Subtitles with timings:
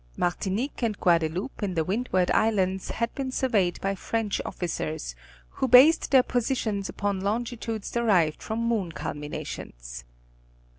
[0.17, 5.13] Martinique and Guadeloupe in the Windward Islands had been surveyed by French officers
[5.49, 10.03] who based their positions upon longitudes derived from moon culminations.